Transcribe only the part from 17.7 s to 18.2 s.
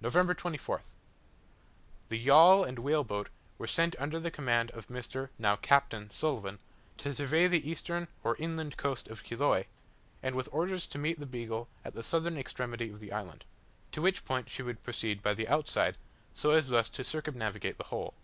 the whole.